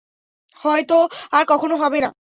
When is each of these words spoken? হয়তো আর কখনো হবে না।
হয়তো 0.57 0.97
আর 1.31 1.43
কখনো 1.47 1.75
হবে 1.75 1.99
না। 2.01 2.09